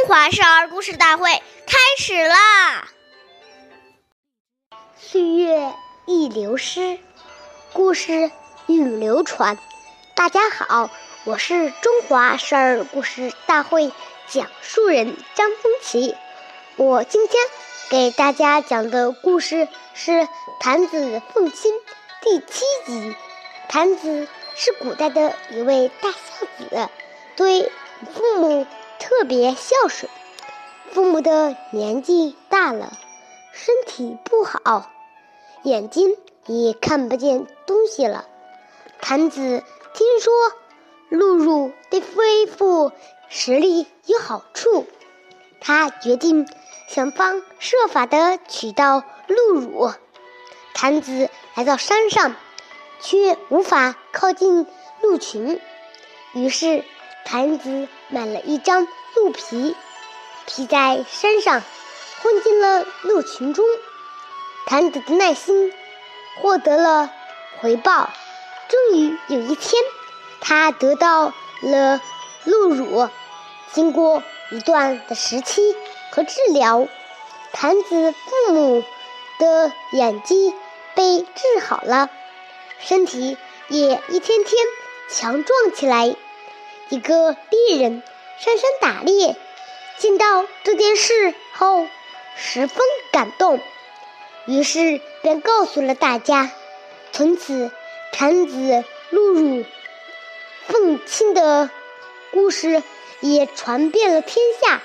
[0.00, 2.88] 中华少儿故事大会开始啦！
[4.96, 5.74] 岁月
[6.06, 6.98] 易流失，
[7.74, 8.30] 故事
[8.66, 9.58] 永流传。
[10.16, 10.88] 大家好，
[11.24, 13.92] 我是中华少儿故事大会
[14.26, 16.16] 讲述人张风奇。
[16.76, 17.38] 我今天
[17.90, 20.12] 给大家讲的故事是
[20.60, 21.74] 《谭子奉亲》
[22.22, 23.14] 第七集。
[23.68, 24.26] 谭子
[24.56, 26.88] 是古代的一位大孝子，
[27.36, 27.70] 对
[28.14, 28.66] 父母。
[29.10, 30.08] 特别孝顺，
[30.92, 32.92] 父母的年纪大了，
[33.52, 34.88] 身体不好，
[35.64, 38.24] 眼睛也看不见东西了。
[39.00, 40.32] 谭子听说
[41.08, 42.92] 露露对恢复
[43.28, 44.86] 视力有好处，
[45.60, 46.46] 他决定
[46.86, 49.92] 想方设法的取到露乳。
[50.72, 52.36] 谭子来到山上，
[53.00, 54.68] 却无法靠近
[55.02, 55.60] 鹿群，
[56.32, 56.84] 于是。
[57.22, 59.76] 坛子买了一张鹿皮，
[60.46, 61.62] 披在身上，
[62.22, 63.64] 混进了鹿群中。
[64.66, 65.72] 坛子的耐心
[66.40, 67.10] 获得了
[67.60, 68.10] 回报，
[68.68, 69.82] 终于有一天，
[70.40, 72.00] 他得到了
[72.44, 73.08] 鹿乳。
[73.72, 75.76] 经过一段的时期
[76.12, 76.86] 和治疗，
[77.52, 78.84] 坛子父母
[79.38, 80.54] 的眼睛
[80.94, 82.10] 被治好了，
[82.78, 83.36] 身体
[83.68, 84.66] 也一天天
[85.08, 86.14] 强壮起来。
[86.88, 88.02] 一个猎人
[88.42, 89.36] 上山打猎，
[89.98, 91.86] 见到这件事后
[92.38, 92.78] 十分
[93.12, 93.60] 感动，
[94.46, 96.50] 于是便告诉了大家。
[97.12, 97.70] 从此，
[98.12, 99.66] 产子露乳
[100.66, 101.68] 奉亲的
[102.32, 102.82] 故事
[103.20, 104.80] 也传遍了天下。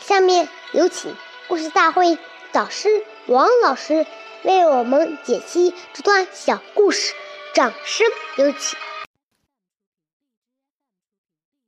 [0.00, 1.14] 下面有请
[1.48, 2.16] 故事大会
[2.50, 4.06] 导师王老师
[4.42, 7.12] 为我们解析这段小故事，
[7.52, 8.78] 掌声有请。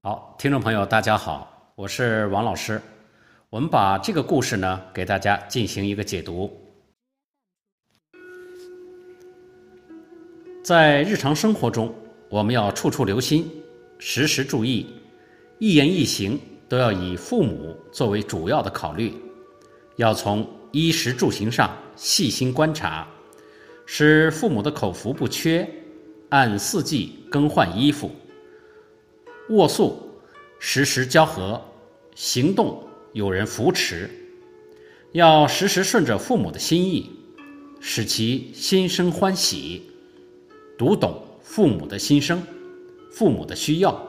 [0.04, 2.82] 好，听众朋友，大家好，我是王老师。
[3.50, 6.50] 我们把这个故事呢，给大家进行一个解读。
[10.64, 11.94] 在日常生活中，
[12.28, 13.48] 我们要处处留心，
[14.00, 14.92] 时时注意，
[15.60, 16.36] 一言一行
[16.68, 19.14] 都要以父母作为主要的考虑，
[19.94, 23.06] 要从衣食住行上细心观察，
[23.86, 25.64] 使父母的口福不缺，
[26.30, 28.10] 按四季更换衣服。
[29.52, 30.08] 卧宿，
[30.58, 31.60] 时时交合；
[32.14, 32.82] 行动，
[33.12, 34.08] 有人扶持。
[35.12, 37.10] 要时时顺着父母的心意，
[37.78, 39.82] 使其心生欢喜，
[40.78, 42.42] 读懂父母的心声、
[43.12, 44.02] 父母的需要，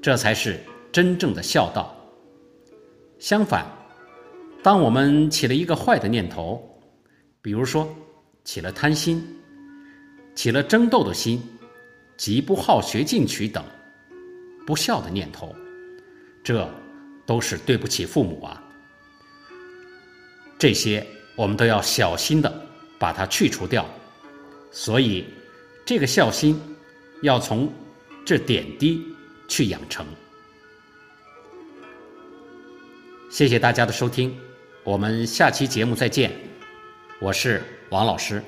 [0.00, 0.60] 这才是
[0.92, 1.92] 真正的孝道。
[3.18, 3.66] 相反，
[4.62, 6.80] 当我们起了一个坏的念头，
[7.42, 7.92] 比如说
[8.44, 9.20] 起了贪心、
[10.36, 11.42] 起了争斗的心、
[12.16, 13.64] 极不好学进取等。
[14.66, 15.54] 不孝的念头，
[16.42, 16.68] 这
[17.26, 18.62] 都是对不起父母啊！
[20.58, 21.06] 这些
[21.36, 22.66] 我们都要小心的
[22.98, 23.84] 把它去除掉。
[24.70, 25.24] 所以，
[25.84, 26.60] 这个孝心
[27.22, 27.72] 要从
[28.24, 29.02] 这点滴
[29.48, 30.06] 去养成。
[33.30, 34.38] 谢谢大家的收听，
[34.84, 36.32] 我们下期节目再见。
[37.20, 38.42] 我是王老师。